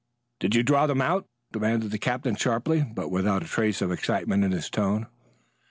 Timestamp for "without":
3.11-3.43